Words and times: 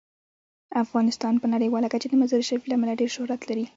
افغانستان 0.83 1.33
په 1.41 1.47
نړیواله 1.53 1.87
کچه 1.93 2.07
د 2.09 2.13
مزارشریف 2.21 2.61
له 2.65 2.73
امله 2.77 2.93
ډیر 2.99 3.09
شهرت 3.15 3.41
لري. 3.49 3.65